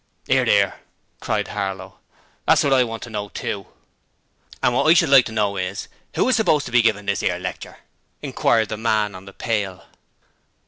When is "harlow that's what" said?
1.49-2.73